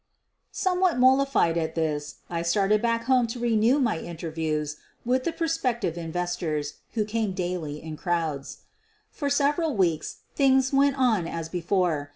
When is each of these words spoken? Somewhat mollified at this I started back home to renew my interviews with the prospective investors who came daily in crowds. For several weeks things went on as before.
Somewhat 0.55 0.97
mollified 0.97 1.59
at 1.59 1.75
this 1.75 2.15
I 2.27 2.41
started 2.41 2.81
back 2.81 3.03
home 3.03 3.27
to 3.27 3.39
renew 3.39 3.77
my 3.77 3.99
interviews 3.99 4.77
with 5.05 5.25
the 5.25 5.31
prospective 5.31 5.95
investors 5.95 6.77
who 6.93 7.05
came 7.05 7.33
daily 7.33 7.83
in 7.83 7.97
crowds. 7.97 8.61
For 9.11 9.29
several 9.29 9.75
weeks 9.75 10.21
things 10.35 10.73
went 10.73 10.97
on 10.97 11.27
as 11.27 11.49
before. 11.49 12.09